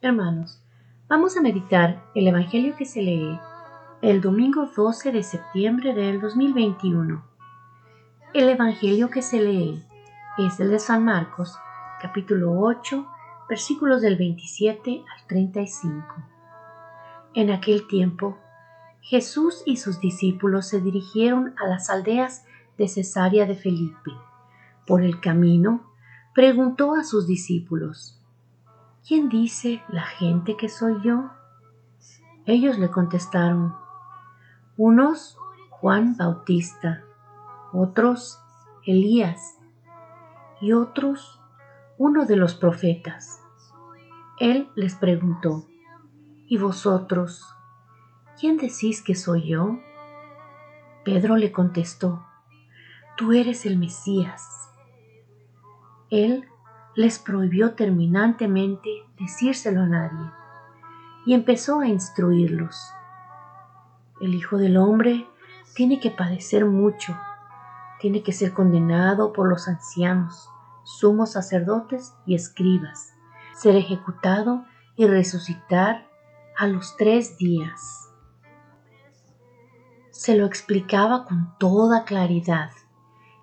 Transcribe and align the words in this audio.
Hermanos, 0.00 0.62
vamos 1.08 1.36
a 1.36 1.40
meditar 1.40 2.04
el 2.14 2.28
Evangelio 2.28 2.76
que 2.76 2.84
se 2.84 3.02
lee 3.02 3.36
el 4.00 4.20
domingo 4.20 4.70
12 4.76 5.10
de 5.10 5.24
septiembre 5.24 5.92
del 5.92 6.20
2021. 6.20 7.24
El 8.32 8.48
Evangelio 8.48 9.10
que 9.10 9.22
se 9.22 9.40
lee 9.40 9.84
es 10.38 10.60
el 10.60 10.70
de 10.70 10.78
San 10.78 11.04
Marcos, 11.04 11.56
capítulo 12.00 12.60
8, 12.60 13.08
versículos 13.48 14.00
del 14.00 14.16
27 14.16 15.02
al 15.16 15.26
35. 15.26 16.14
En 17.34 17.50
aquel 17.50 17.88
tiempo, 17.88 18.38
Jesús 19.00 19.64
y 19.66 19.78
sus 19.78 19.98
discípulos 19.98 20.68
se 20.68 20.80
dirigieron 20.80 21.56
a 21.58 21.66
las 21.66 21.90
aldeas 21.90 22.44
de 22.76 22.86
Cesarea 22.86 23.46
de 23.46 23.56
Felipe. 23.56 24.12
Por 24.86 25.02
el 25.02 25.18
camino, 25.18 25.92
preguntó 26.36 26.94
a 26.94 27.02
sus 27.02 27.26
discípulos, 27.26 28.17
¿quién 29.08 29.30
dice 29.30 29.82
la 29.88 30.02
gente 30.02 30.58
que 30.58 30.68
soy 30.68 31.00
yo? 31.02 31.30
Ellos 32.44 32.78
le 32.78 32.90
contestaron, 32.90 33.74
unos 34.76 35.38
Juan 35.70 36.18
Bautista, 36.18 37.04
otros 37.72 38.38
Elías 38.84 39.58
y 40.60 40.74
otros 40.74 41.40
uno 41.96 42.26
de 42.26 42.36
los 42.36 42.54
profetas. 42.54 43.42
Él 44.38 44.68
les 44.76 44.94
preguntó, 44.94 45.66
¿y 46.46 46.58
vosotros? 46.58 47.46
¿Quién 48.38 48.58
decís 48.58 49.02
que 49.02 49.14
soy 49.14 49.48
yo? 49.48 49.78
Pedro 51.04 51.36
le 51.36 51.50
contestó, 51.50 52.26
Tú 53.16 53.32
eres 53.32 53.64
el 53.64 53.78
Mesías. 53.78 54.70
Él 56.10 56.46
les 56.98 57.20
prohibió 57.20 57.74
terminantemente 57.74 58.90
decírselo 59.20 59.82
a 59.82 59.86
nadie 59.86 60.32
y 61.26 61.34
empezó 61.34 61.78
a 61.78 61.86
instruirlos. 61.86 62.90
El 64.20 64.34
Hijo 64.34 64.56
del 64.56 64.76
Hombre 64.76 65.24
tiene 65.76 66.00
que 66.00 66.10
padecer 66.10 66.64
mucho, 66.64 67.16
tiene 68.00 68.24
que 68.24 68.32
ser 68.32 68.52
condenado 68.52 69.32
por 69.32 69.48
los 69.48 69.68
ancianos, 69.68 70.50
sumos 70.82 71.34
sacerdotes 71.34 72.14
y 72.26 72.34
escribas, 72.34 73.14
ser 73.54 73.76
ejecutado 73.76 74.64
y 74.96 75.06
resucitar 75.06 76.08
a 76.56 76.66
los 76.66 76.96
tres 76.96 77.38
días 77.38 78.06
se 80.10 80.36
lo 80.36 80.46
explicaba 80.46 81.26
con 81.26 81.56
toda 81.60 82.02
claridad. 82.02 82.72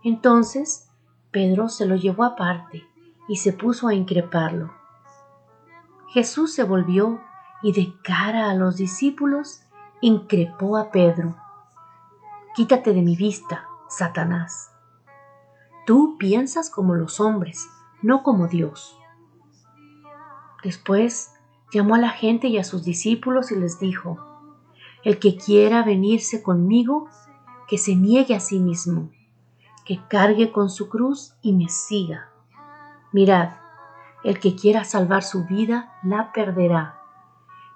Entonces 0.03 0.89
Pedro 1.31 1.69
se 1.69 1.85
lo 1.85 1.95
llevó 1.95 2.25
aparte 2.25 2.85
y 3.27 3.37
se 3.37 3.53
puso 3.53 3.87
a 3.87 3.93
increparlo. 3.93 4.73
Jesús 6.09 6.53
se 6.53 6.63
volvió 6.63 7.21
y 7.61 7.73
de 7.73 7.93
cara 8.03 8.49
a 8.49 8.55
los 8.55 8.77
discípulos 8.77 9.61
increpó 10.01 10.77
a 10.77 10.91
Pedro. 10.91 11.35
Quítate 12.55 12.93
de 12.93 13.01
mi 13.01 13.15
vista, 13.15 13.67
Satanás. 13.89 14.71
Tú 15.85 16.17
piensas 16.17 16.69
como 16.69 16.95
los 16.95 17.19
hombres, 17.19 17.67
no 18.01 18.23
como 18.23 18.47
Dios. 18.47 18.97
Después 20.63 21.33
llamó 21.71 21.95
a 21.95 21.99
la 21.99 22.09
gente 22.09 22.47
y 22.47 22.57
a 22.57 22.63
sus 22.63 22.83
discípulos 22.83 23.51
y 23.51 23.55
les 23.55 23.79
dijo, 23.79 24.19
el 25.03 25.19
que 25.19 25.37
quiera 25.37 25.83
venirse 25.83 26.41
conmigo, 26.41 27.09
que 27.67 27.77
se 27.77 27.95
niegue 27.95 28.35
a 28.35 28.39
sí 28.39 28.59
mismo, 28.59 29.11
que 29.85 29.99
cargue 30.07 30.51
con 30.51 30.69
su 30.69 30.89
cruz 30.89 31.35
y 31.41 31.53
me 31.53 31.69
siga. 31.69 32.31
Mirad, 33.15 33.51
el 34.25 34.41
que 34.41 34.57
quiera 34.57 34.83
salvar 34.83 35.23
su 35.23 35.45
vida, 35.45 35.97
la 36.03 36.33
perderá, 36.33 36.99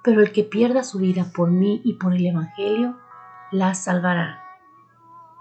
pero 0.03 0.19
el 0.19 0.33
que 0.33 0.43
pierda 0.43 0.83
su 0.83 0.97
vida 0.97 1.31
por 1.33 1.49
mí 1.49 1.79
y 1.85 1.93
por 1.93 2.13
el 2.13 2.25
Evangelio, 2.25 2.97
la 3.49 3.73
salvará. 3.73 4.43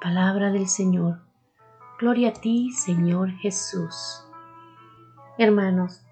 Palabra 0.01 0.53
del 0.53 0.69
Señor. 0.69 1.19
Gloria 1.99 2.29
a 2.29 2.33
ti, 2.33 2.71
Señor 2.71 3.33
Jesús. 3.39 4.25
Hermanos, 5.37 6.07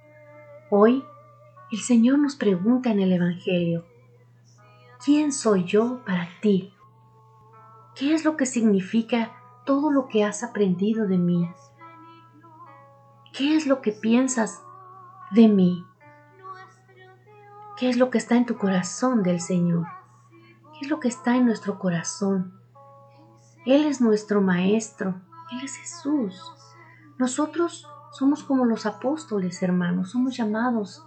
hoy 0.68 1.04
el 1.70 1.78
Señor 1.78 2.18
nos 2.18 2.34
pregunta 2.34 2.90
en 2.90 2.98
el 2.98 3.12
Evangelio, 3.12 3.84
¿Quién 5.04 5.30
soy 5.30 5.62
yo 5.62 6.02
para 6.04 6.28
ti? 6.42 6.74
¿Qué 7.94 8.14
es 8.14 8.24
lo 8.24 8.36
que 8.36 8.46
significa 8.46 9.30
todo 9.64 9.92
lo 9.92 10.08
que 10.08 10.24
has 10.24 10.42
aprendido 10.42 11.06
de 11.06 11.18
mí? 11.18 11.48
¿Qué 13.36 13.54
es 13.54 13.66
lo 13.66 13.82
que 13.82 13.92
piensas 13.92 14.62
de 15.30 15.46
mí? 15.46 15.84
¿Qué 17.76 17.90
es 17.90 17.98
lo 17.98 18.08
que 18.08 18.16
está 18.16 18.34
en 18.34 18.46
tu 18.46 18.56
corazón 18.56 19.22
del 19.22 19.42
Señor? 19.42 19.86
¿Qué 20.72 20.86
es 20.86 20.88
lo 20.88 21.00
que 21.00 21.08
está 21.08 21.36
en 21.36 21.44
nuestro 21.44 21.78
corazón? 21.78 22.58
Él 23.66 23.84
es 23.84 24.00
nuestro 24.00 24.40
Maestro, 24.40 25.20
Él 25.52 25.60
es 25.62 25.76
Jesús. 25.76 26.40
Nosotros 27.18 27.86
somos 28.10 28.42
como 28.42 28.64
los 28.64 28.86
apóstoles, 28.86 29.62
hermanos, 29.62 30.12
somos 30.12 30.34
llamados 30.34 31.04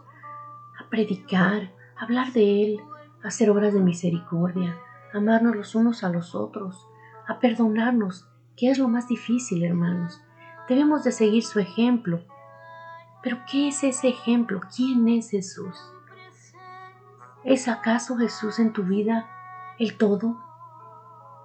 a 0.80 0.88
predicar, 0.88 1.74
a 1.98 2.04
hablar 2.04 2.32
de 2.32 2.64
Él, 2.64 2.80
hacer 3.24 3.50
obras 3.50 3.74
de 3.74 3.80
misericordia, 3.80 4.78
amarnos 5.16 5.56
los 5.56 5.74
unos 5.74 6.04
a 6.04 6.10
los 6.10 6.36
otros, 6.36 6.86
a 7.28 7.40
perdonarnos, 7.40 8.28
que 8.56 8.70
es 8.70 8.78
lo 8.78 8.88
más 8.88 9.08
difícil, 9.08 9.64
hermanos. 9.64 10.22
Debemos 10.70 11.04
de 11.04 11.12
seguir 11.12 11.44
su 11.44 11.60
ejemplo. 11.60 12.22
Pero 13.24 13.40
¿qué 13.52 13.70
es 13.70 13.84
ese 13.84 14.10
ejemplo? 14.10 14.62
¿Quién 14.74 15.10
es 15.10 15.32
Jesús? 15.32 15.76
¿Es 17.44 17.68
acaso 17.68 18.18
Jesús 18.18 18.60
en 18.60 18.72
tu 18.72 18.84
vida 18.84 19.28
el 19.80 19.98
todo? 19.98 20.38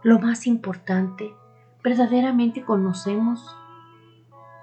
¿Lo 0.02 0.18
más 0.18 0.46
importante? 0.46 1.34
¿Verdaderamente 1.82 2.64
conocemos 2.64 3.56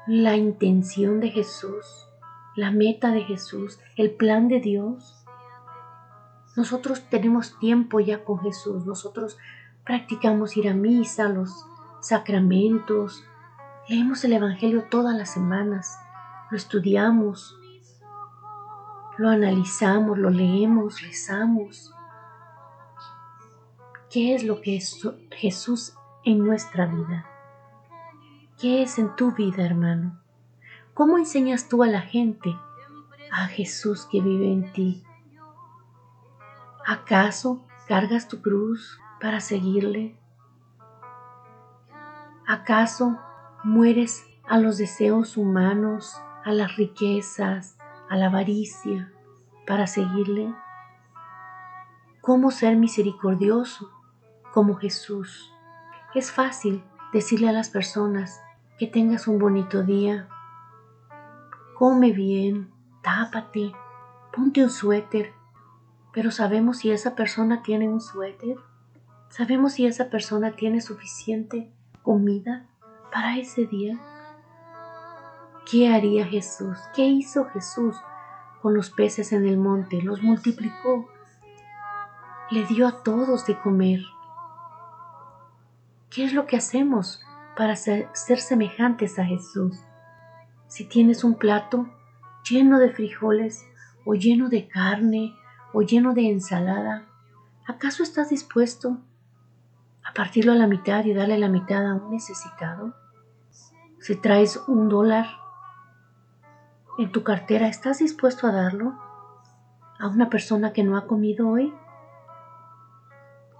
la 0.06 0.38
intención 0.38 1.20
de 1.20 1.32
Jesús, 1.32 2.08
la 2.56 2.70
meta 2.70 3.10
de 3.12 3.24
Jesús, 3.24 3.80
el 3.98 4.12
plan 4.12 4.48
de 4.48 4.60
Dios? 4.60 5.26
Nosotros 6.56 7.04
tenemos 7.10 7.58
tiempo 7.58 8.00
ya 8.00 8.24
con 8.24 8.40
Jesús, 8.42 8.86
nosotros 8.86 9.40
practicamos 9.84 10.56
ir 10.56 10.70
a 10.70 10.74
misa, 10.74 11.30
los 11.30 11.66
sacramentos, 12.02 13.24
leemos 13.88 14.24
el 14.24 14.34
Evangelio 14.34 14.86
todas 14.90 15.16
las 15.16 15.34
semanas, 15.34 16.00
lo 16.50 16.58
estudiamos, 16.58 17.58
lo 19.18 19.30
analizamos, 19.30 20.18
lo 20.18 20.30
leemos, 20.30 21.02
rezamos. 21.02 21.94
¿Qué 24.10 24.36
es 24.36 24.44
lo 24.44 24.62
que 24.62 24.78
es 24.78 25.00
Jesús 25.32 25.94
en 26.24 26.40
nuestra 26.40 26.86
vida? 26.86 27.26
¿Qué 28.60 28.84
es 28.84 29.00
en 29.00 29.16
tu 29.16 29.32
vida, 29.32 29.66
hermano? 29.66 30.20
¿Cómo 30.94 31.18
enseñas 31.18 31.70
tú 31.70 31.84
a 31.84 31.88
la 31.88 32.02
gente 32.02 32.56
a 33.32 33.48
Jesús 33.48 34.08
que 34.12 34.22
vive 34.22 34.52
en 34.52 34.72
ti? 34.74 35.04
¿Acaso 36.86 37.66
cargas 37.88 38.28
tu 38.28 38.42
cruz 38.42 39.00
para 39.20 39.40
seguirle? 39.40 40.16
¿Acaso 42.46 43.18
mueres 43.64 44.26
a 44.48 44.58
los 44.58 44.78
deseos 44.78 45.38
humanos, 45.38 46.20
a 46.44 46.52
las 46.52 46.76
riquezas, 46.76 47.78
a 48.10 48.18
la 48.18 48.28
avaricia 48.28 49.12
para 49.68 49.88
seguirle? 49.88 50.54
¿Cómo 52.22 52.52
ser 52.52 52.76
misericordioso 52.76 53.92
como 54.54 54.76
Jesús? 54.76 55.54
Es 56.16 56.32
fácil 56.32 56.84
decirle 57.14 57.50
a 57.50 57.54
las 57.54 57.70
personas 57.70 58.42
que 58.80 58.88
tengas 58.88 59.28
un 59.28 59.38
bonito 59.38 59.84
día, 59.84 60.28
come 61.78 62.12
bien, 62.12 62.72
tápate, 63.04 63.74
ponte 64.36 64.64
un 64.64 64.70
suéter, 64.70 65.34
pero 66.14 66.32
sabemos 66.32 66.80
si 66.80 66.92
esa 66.92 67.16
persona 67.16 67.62
tiene 67.62 67.88
un 67.88 68.02
suéter, 68.02 68.58
sabemos 69.30 69.74
si 69.74 69.86
esa 69.86 70.10
persona 70.10 70.52
tiene 70.52 70.82
suficiente 70.82 71.72
comida 72.02 72.68
para 73.12 73.38
ese 73.38 73.66
día. 73.66 74.00
¿Qué 75.70 75.94
haría 75.94 76.26
Jesús? 76.26 76.78
¿Qué 76.96 77.06
hizo 77.06 77.46
Jesús 77.46 77.96
con 78.62 78.74
los 78.74 78.90
peces 78.90 79.32
en 79.32 79.48
el 79.48 79.58
monte? 79.58 80.02
Los 80.02 80.22
multiplicó. 80.22 81.08
Le 82.50 82.66
dio 82.66 82.88
a 82.88 83.04
todos 83.04 83.46
de 83.46 83.58
comer. 83.60 84.02
¿Qué 86.10 86.26
es 86.26 86.34
lo 86.34 86.46
que 86.46 86.58
hacemos 86.58 87.22
para 87.56 87.76
ser, 87.76 88.10
semejantes 88.14 89.18
a 89.18 89.24
Jesús? 89.24 89.80
Si 90.68 90.86
tienes 90.86 91.24
un 91.24 91.36
plato 91.36 91.88
lleno 92.50 92.80
de 92.80 92.90
frijoles 92.90 93.66
o 94.04 94.16
lleno 94.16 94.50
de 94.50 94.68
carne 94.68 95.34
o 95.74 95.84
lleno 95.84 96.14
de 96.14 96.30
ensalada, 96.30 97.06
¿acaso 97.66 98.04
estás 98.04 98.30
dispuesto 98.30 98.98
partirlo 100.14 100.52
a 100.52 100.56
la 100.56 100.68
mitad 100.68 101.06
y 101.06 101.14
darle 101.14 101.38
la 101.38 101.50
mitad 101.50 101.86
a 101.86 101.96
un 101.96 102.12
necesitado? 102.12 102.94
Si 104.00 104.16
traes 104.16 104.58
un 104.68 104.90
dólar 104.90 105.28
en 106.98 107.12
tu 107.12 107.24
cartera, 107.24 107.68
¿estás 107.68 108.00
dispuesto 108.00 108.48
a 108.48 108.52
darlo? 108.52 108.94
a 110.02 110.08
una 110.08 110.30
persona 110.30 110.74
que 110.74 110.84
no 110.84 110.98
ha 110.98 111.06
comido 111.06 111.48
hoy? 111.48 111.72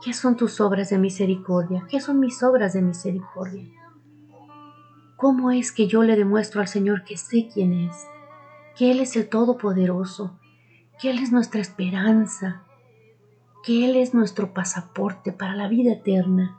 ¿Qué 0.04 0.12
son 0.12 0.36
tus 0.36 0.60
obras 0.60 0.90
de 0.90 0.98
misericordia? 0.98 1.86
¿Qué 1.88 2.02
son 2.02 2.20
mis 2.20 2.42
obras 2.42 2.74
de 2.74 2.82
misericordia? 2.82 3.70
¿Cómo 5.18 5.52
es 5.52 5.72
que 5.72 5.88
yo 5.88 6.02
le 6.02 6.16
demuestro 6.16 6.60
al 6.60 6.68
Señor 6.68 7.04
que 7.04 7.16
sé 7.16 7.48
quién 7.54 7.74
es? 7.74 8.08
Que 8.76 8.90
Él 8.90 9.00
es 9.00 9.16
el 9.16 9.30
Todopoderoso, 9.30 10.40
que 11.00 11.12
Él 11.12 11.20
es 11.20 11.32
nuestra 11.32 11.62
esperanza, 11.62 12.64
que 13.64 13.86
Él 13.86 13.96
es 13.96 14.14
nuestro 14.14 14.54
pasaporte 14.54 15.32
para 15.32 15.56
la 15.56 15.68
vida 15.68 15.94
eterna, 15.94 16.58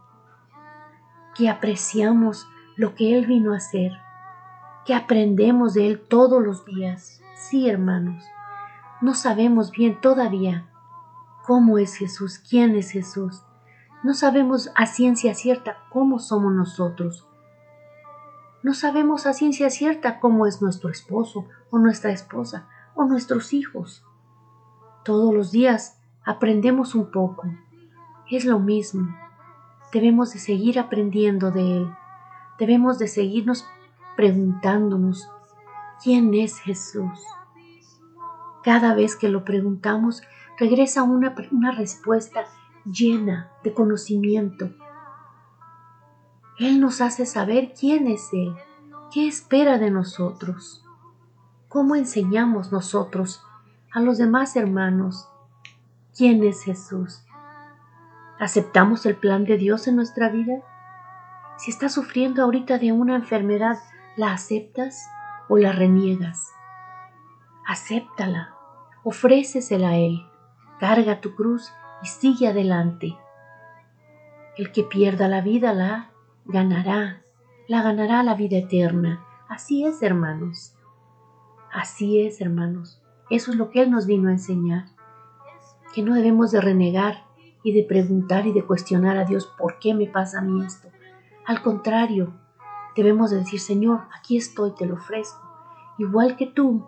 que 1.34 1.48
apreciamos 1.48 2.46
lo 2.76 2.94
que 2.94 3.16
Él 3.16 3.26
vino 3.26 3.54
a 3.54 3.56
hacer, 3.56 3.92
que 4.84 4.94
aprendemos 4.94 5.74
de 5.74 5.88
Él 5.88 6.00
todos 6.00 6.42
los 6.42 6.64
días. 6.64 7.20
Sí, 7.34 7.68
hermanos, 7.68 8.24
no 9.00 9.14
sabemos 9.14 9.72
bien 9.72 10.00
todavía 10.00 10.68
cómo 11.44 11.78
es 11.78 11.96
Jesús, 11.96 12.38
quién 12.38 12.76
es 12.76 12.90
Jesús. 12.90 13.42
No 14.04 14.14
sabemos 14.14 14.70
a 14.74 14.86
ciencia 14.86 15.34
cierta 15.34 15.78
cómo 15.90 16.18
somos 16.18 16.52
nosotros. 16.52 17.26
No 18.62 18.74
sabemos 18.74 19.26
a 19.26 19.32
ciencia 19.32 19.70
cierta 19.70 20.20
cómo 20.20 20.46
es 20.46 20.62
nuestro 20.62 20.90
esposo 20.90 21.46
o 21.70 21.78
nuestra 21.78 22.12
esposa 22.12 22.68
o 22.94 23.04
nuestros 23.04 23.52
hijos. 23.52 24.04
Todos 25.04 25.34
los 25.34 25.50
días 25.50 26.01
aprendemos 26.24 26.94
un 26.94 27.10
poco. 27.10 27.44
Es 28.30 28.44
lo 28.44 28.58
mismo. 28.58 29.14
Debemos 29.92 30.32
de 30.32 30.38
seguir 30.38 30.78
aprendiendo 30.78 31.50
de 31.50 31.78
Él. 31.78 31.94
Debemos 32.58 32.98
de 32.98 33.08
seguirnos 33.08 33.66
preguntándonos, 34.16 35.28
¿quién 36.02 36.32
es 36.34 36.58
Jesús? 36.60 37.20
Cada 38.62 38.94
vez 38.94 39.16
que 39.16 39.28
lo 39.28 39.44
preguntamos, 39.44 40.22
regresa 40.58 41.02
una, 41.02 41.34
una 41.50 41.72
respuesta 41.72 42.44
llena 42.84 43.50
de 43.64 43.74
conocimiento. 43.74 44.70
Él 46.58 46.80
nos 46.80 47.00
hace 47.00 47.26
saber 47.26 47.72
quién 47.78 48.06
es 48.06 48.28
Él, 48.32 48.54
qué 49.12 49.26
espera 49.26 49.78
de 49.78 49.90
nosotros, 49.90 50.84
cómo 51.68 51.96
enseñamos 51.96 52.70
nosotros 52.70 53.42
a 53.92 54.00
los 54.00 54.18
demás 54.18 54.54
hermanos 54.56 55.28
quién 56.16 56.44
es 56.44 56.62
Jesús. 56.62 57.24
¿Aceptamos 58.38 59.06
el 59.06 59.16
plan 59.16 59.44
de 59.44 59.56
Dios 59.56 59.86
en 59.86 59.96
nuestra 59.96 60.28
vida? 60.28 60.62
Si 61.58 61.70
estás 61.70 61.94
sufriendo 61.94 62.42
ahorita 62.42 62.78
de 62.78 62.92
una 62.92 63.14
enfermedad, 63.14 63.78
¿la 64.16 64.32
aceptas 64.32 65.08
o 65.48 65.56
la 65.56 65.72
reniegas? 65.72 66.52
Acéptala, 67.66 68.54
ofrécesela 69.04 69.90
a 69.90 69.96
Él, 69.96 70.26
carga 70.80 71.20
tu 71.20 71.34
cruz 71.34 71.72
y 72.02 72.06
sigue 72.06 72.48
adelante. 72.48 73.16
El 74.56 74.72
que 74.72 74.82
pierda 74.82 75.28
la 75.28 75.40
vida 75.40 75.72
la 75.72 76.10
ganará, 76.44 77.22
la 77.68 77.82
ganará 77.82 78.22
la 78.22 78.34
vida 78.34 78.58
eterna. 78.58 79.24
Así 79.48 79.86
es, 79.86 80.02
hermanos. 80.02 80.74
Así 81.72 82.20
es, 82.20 82.40
hermanos. 82.40 83.00
Eso 83.30 83.52
es 83.52 83.56
lo 83.56 83.70
que 83.70 83.82
Él 83.82 83.90
nos 83.90 84.06
vino 84.06 84.28
a 84.28 84.32
enseñar. 84.32 84.86
Que 85.94 86.02
no 86.02 86.14
debemos 86.14 86.50
de 86.50 86.60
renegar 86.60 87.24
y 87.62 87.72
de 87.72 87.84
preguntar 87.84 88.46
y 88.46 88.52
de 88.52 88.64
cuestionar 88.64 89.16
a 89.16 89.24
Dios 89.24 89.46
por 89.58 89.78
qué 89.78 89.94
me 89.94 90.06
pasa 90.06 90.38
a 90.38 90.42
mí 90.42 90.64
esto. 90.64 90.88
Al 91.46 91.62
contrario, 91.62 92.32
debemos 92.96 93.30
de 93.30 93.38
decir, 93.38 93.60
Señor, 93.60 94.02
aquí 94.16 94.36
estoy, 94.36 94.74
te 94.74 94.86
lo 94.86 94.94
ofrezco. 94.94 95.40
Igual 95.98 96.36
que 96.36 96.46
tú, 96.46 96.86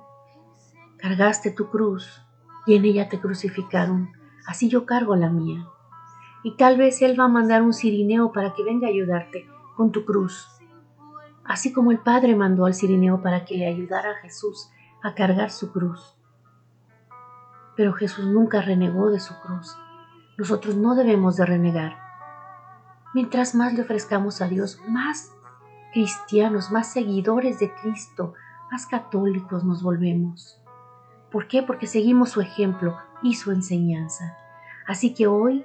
cargaste 0.98 1.50
tu 1.50 1.68
cruz 1.70 2.22
y 2.66 2.74
en 2.74 2.84
ella 2.84 3.08
te 3.08 3.20
crucificaron, 3.20 4.10
así 4.46 4.68
yo 4.68 4.86
cargo 4.86 5.16
la 5.16 5.28
mía. 5.28 5.68
Y 6.42 6.56
tal 6.56 6.76
vez 6.76 7.02
Él 7.02 7.18
va 7.18 7.24
a 7.24 7.28
mandar 7.28 7.62
un 7.62 7.72
cirineo 7.72 8.32
para 8.32 8.54
que 8.54 8.64
venga 8.64 8.86
a 8.86 8.90
ayudarte 8.90 9.46
con 9.76 9.92
tu 9.92 10.04
cruz. 10.04 10.48
Así 11.44 11.72
como 11.72 11.90
el 11.90 11.98
Padre 11.98 12.34
mandó 12.36 12.64
al 12.64 12.74
cirineo 12.74 13.22
para 13.22 13.44
que 13.44 13.56
le 13.56 13.66
ayudara 13.66 14.12
a 14.12 14.16
Jesús 14.16 14.70
a 15.02 15.14
cargar 15.14 15.50
su 15.50 15.72
cruz. 15.72 16.13
Pero 17.76 17.92
Jesús 17.92 18.26
nunca 18.26 18.62
renegó 18.62 19.10
de 19.10 19.20
su 19.20 19.34
cruz. 19.40 19.76
Nosotros 20.36 20.76
no 20.76 20.94
debemos 20.94 21.36
de 21.36 21.46
renegar. 21.46 21.96
Mientras 23.14 23.54
más 23.54 23.74
le 23.74 23.82
ofrezcamos 23.82 24.40
a 24.42 24.48
Dios, 24.48 24.80
más 24.88 25.32
cristianos, 25.92 26.72
más 26.72 26.92
seguidores 26.92 27.60
de 27.60 27.72
Cristo, 27.74 28.34
más 28.70 28.86
católicos 28.86 29.64
nos 29.64 29.82
volvemos. 29.82 30.60
¿Por 31.30 31.46
qué? 31.46 31.62
Porque 31.62 31.86
seguimos 31.86 32.30
su 32.30 32.40
ejemplo 32.40 32.96
y 33.22 33.34
su 33.34 33.52
enseñanza. 33.52 34.36
Así 34.86 35.14
que 35.14 35.26
hoy 35.26 35.64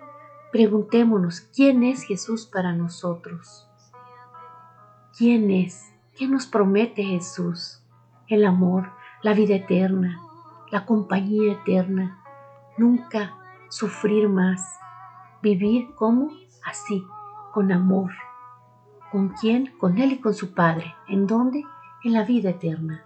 preguntémonos, 0.51 1.41
¿quién 1.41 1.83
es 1.83 2.03
Jesús 2.03 2.45
para 2.45 2.73
nosotros? 2.73 3.67
¿Quién 5.17 5.51
es? 5.51 5.91
¿Qué 6.15 6.27
nos 6.27 6.45
promete 6.45 7.03
Jesús? 7.03 7.83
El 8.27 8.45
amor, 8.45 8.91
la 9.21 9.33
vida 9.33 9.55
eterna, 9.55 10.21
la 10.71 10.85
compañía 10.85 11.53
eterna, 11.53 12.23
nunca 12.77 13.35
sufrir 13.69 14.29
más, 14.29 14.79
vivir 15.41 15.93
como 15.95 16.29
así, 16.63 17.05
con 17.53 17.71
amor. 17.71 18.11
¿Con 19.11 19.29
quién? 19.29 19.73
Con 19.79 19.97
Él 19.97 20.13
y 20.13 20.19
con 20.19 20.33
su 20.33 20.53
Padre. 20.53 20.93
¿En 21.07 21.25
dónde? 21.25 21.63
En 22.03 22.13
la 22.13 22.23
vida 22.23 22.51
eterna. 22.51 23.03